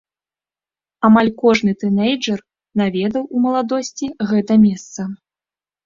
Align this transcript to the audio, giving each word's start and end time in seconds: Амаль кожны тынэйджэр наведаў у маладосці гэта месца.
Амаль 1.09 1.29
кожны 1.43 1.71
тынэйджэр 1.85 2.39
наведаў 2.83 3.23
у 3.35 3.45
маладосці 3.47 4.13
гэта 4.35 4.53
месца. 4.67 5.01